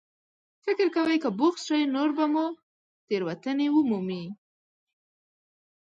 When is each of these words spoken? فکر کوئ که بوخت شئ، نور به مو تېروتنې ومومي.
فکر 0.63 0.85
کوئ 0.95 1.17
که 1.23 1.29
بوخت 1.39 1.59
شئ، 1.65 1.81
نور 1.93 2.09
به 2.17 2.25
مو 2.33 2.45
تېروتنې 3.07 3.67
ومومي. 3.71 4.23